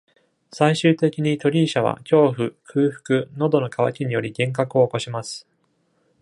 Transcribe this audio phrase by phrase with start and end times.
[0.51, 5.47] 最終的に、トリーシャは、恐怖、空腹、喉の渇きにより幻覚を起こします。